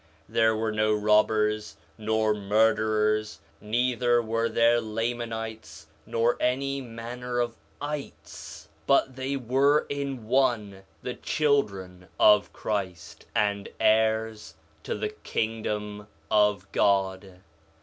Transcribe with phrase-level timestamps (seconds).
[0.25, 6.81] 4 Nephi 1:17 There were no robbers, nor murderers, neither were there Lamanites, nor any
[6.81, 14.95] manner of —ites; but they were in one, the children of Christ, and heirs to
[14.95, 17.41] the kingdom of God.